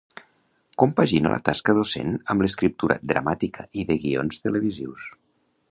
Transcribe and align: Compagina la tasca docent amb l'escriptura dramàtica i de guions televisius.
Compagina 0.83 1.33
la 1.33 1.37
tasca 1.49 1.75
docent 1.81 2.17
amb 2.35 2.45
l'escriptura 2.45 2.99
dramàtica 3.13 3.69
i 3.83 3.87
de 3.93 4.03
guions 4.07 4.45
televisius. 4.49 5.11